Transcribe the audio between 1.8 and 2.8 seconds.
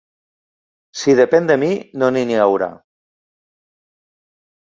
no n’hi haurà.